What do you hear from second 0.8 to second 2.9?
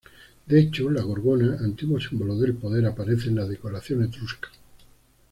la gorgona, antiguo símbolo del poder,